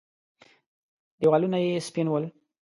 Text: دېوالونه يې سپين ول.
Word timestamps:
دېوالونه 1.19 1.57
يې 1.65 1.85
سپين 1.87 2.07
ول. 2.09 2.25